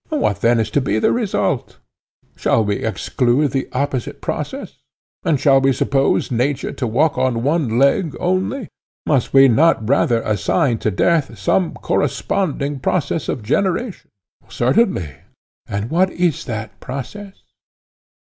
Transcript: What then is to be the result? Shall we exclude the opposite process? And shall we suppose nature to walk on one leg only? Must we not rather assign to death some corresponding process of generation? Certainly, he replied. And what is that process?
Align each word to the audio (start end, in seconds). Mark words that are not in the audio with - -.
What 0.09 0.41
then 0.41 0.59
is 0.59 0.71
to 0.71 0.81
be 0.81 0.97
the 0.97 1.11
result? 1.11 1.77
Shall 2.35 2.65
we 2.65 2.77
exclude 2.77 3.51
the 3.51 3.69
opposite 3.71 4.19
process? 4.19 4.79
And 5.23 5.39
shall 5.39 5.61
we 5.61 5.71
suppose 5.73 6.31
nature 6.31 6.71
to 6.71 6.87
walk 6.87 7.19
on 7.19 7.43
one 7.43 7.77
leg 7.77 8.15
only? 8.19 8.69
Must 9.05 9.31
we 9.31 9.47
not 9.47 9.87
rather 9.87 10.23
assign 10.23 10.79
to 10.79 10.89
death 10.89 11.37
some 11.37 11.75
corresponding 11.75 12.79
process 12.79 13.29
of 13.29 13.43
generation? 13.43 14.09
Certainly, 14.49 15.01
he 15.03 15.07
replied. 15.09 15.21
And 15.67 15.91
what 15.91 16.09
is 16.09 16.45
that 16.45 16.79
process? 16.79 17.43